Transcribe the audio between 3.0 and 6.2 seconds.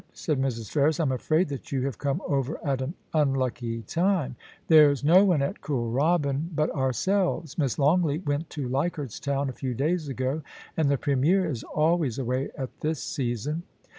unlucky time. There's no one at Kooral ANGELA.